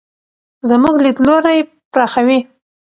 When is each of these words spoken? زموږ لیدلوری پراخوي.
زموږ 0.69 0.95
لیدلوری 1.05 1.59
پراخوي. 1.91 2.39